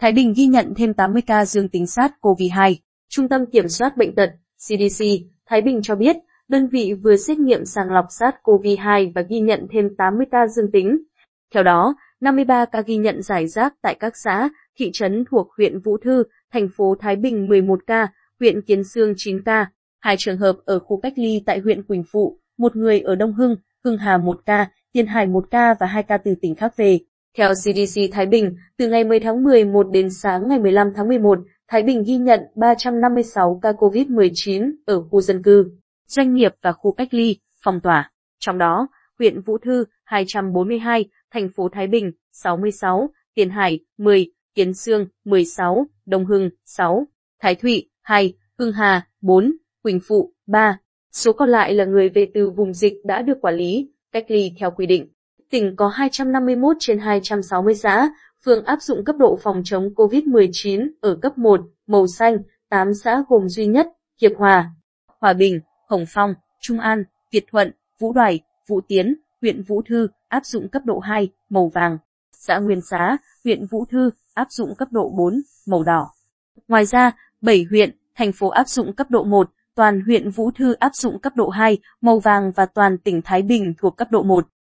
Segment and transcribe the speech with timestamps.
[0.00, 2.74] Thái Bình ghi nhận thêm 80 ca dương tính SARS-CoV-2.
[3.08, 5.04] Trung tâm Kiểm soát Bệnh tật CDC
[5.46, 6.16] Thái Bình cho biết,
[6.48, 10.70] đơn vị vừa xét nghiệm sàng lọc SARS-CoV-2 và ghi nhận thêm 80 ca dương
[10.72, 10.98] tính.
[11.54, 15.80] Theo đó, 53 ca ghi nhận giải rác tại các xã, thị trấn thuộc huyện
[15.80, 16.22] Vũ Thư,
[16.52, 18.08] thành phố Thái Bình 11 ca,
[18.40, 19.66] huyện Kiến Sương 9 ca,
[20.00, 23.32] hai trường hợp ở khu cách ly tại huyện Quỳnh Phụ, một người ở Đông
[23.32, 26.76] Hưng, Hưng Hà 1 ca, Tiên Hải 1 ca và 2 ca từ tỉnh khác
[26.76, 26.98] về.
[27.38, 31.38] Theo CDC Thái Bình, từ ngày 10 tháng 11 đến sáng ngày 15 tháng 11,
[31.68, 35.70] Thái Bình ghi nhận 356 ca COVID-19 ở khu dân cư,
[36.06, 38.10] doanh nghiệp và khu cách ly, phong tỏa.
[38.38, 44.74] Trong đó, huyện Vũ Thư 242, thành phố Thái Bình 66, Tiền Hải 10, Kiến
[44.74, 47.06] Sương 16, Đông Hưng 6,
[47.40, 50.78] Thái Thụy 2, Hưng Hà 4, Quỳnh Phụ 3.
[51.12, 54.52] Số còn lại là người về từ vùng dịch đã được quản lý, cách ly
[54.58, 55.08] theo quy định.
[55.50, 58.10] Tỉnh có 251 trên 260 xã,
[58.44, 62.36] phường áp dụng cấp độ phòng chống COVID-19 ở cấp 1, màu xanh,
[62.68, 63.88] 8 xã gồm duy nhất,
[64.20, 64.70] Hiệp Hòa,
[65.20, 70.08] Hòa Bình, Hồng Phong, Trung An, Việt Thuận, Vũ Đoài, Vũ Tiến, huyện Vũ Thư
[70.28, 71.98] áp dụng cấp độ 2, màu vàng.
[72.32, 76.10] Xã Nguyên Xá, huyện Vũ Thư áp dụng cấp độ 4, màu đỏ.
[76.68, 80.72] Ngoài ra, 7 huyện, thành phố áp dụng cấp độ 1, toàn huyện Vũ Thư
[80.72, 84.22] áp dụng cấp độ 2, màu vàng và toàn tỉnh Thái Bình thuộc cấp độ
[84.22, 84.46] 1.